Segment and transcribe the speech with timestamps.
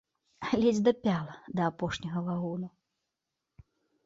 [0.61, 2.67] Ледзь дапяла да апошняга вагону.